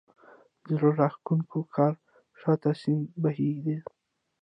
د 0.65 0.67
زړه 0.77 0.89
راکښونکي 0.99 1.59
کور 1.73 1.93
شا 2.39 2.53
ته 2.61 2.69
سیند 2.81 3.05
بهېده. 3.21 3.77